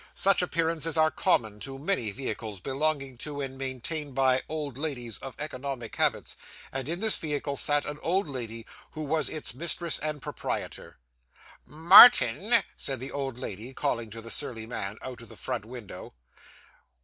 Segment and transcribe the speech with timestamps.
[0.15, 5.35] Such appearances are common to many vehicles belonging to, and maintained by, old ladies of
[5.37, 6.35] economic habits;
[6.71, 10.97] and in this vehicle sat an old lady who was its mistress and proprietor.
[11.67, 16.15] 'Martin!' said the old lady, calling to the surly man, out of the front window.